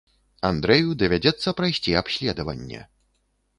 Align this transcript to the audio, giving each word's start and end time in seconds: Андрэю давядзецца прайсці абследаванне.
Андрэю 0.49 0.95
давядзецца 1.01 1.53
прайсці 1.61 1.95
абследаванне. 2.03 2.81